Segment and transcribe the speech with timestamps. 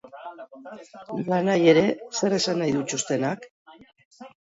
[1.19, 1.85] Nolanahi ere,
[2.23, 3.51] zer esan nahi du txostenak?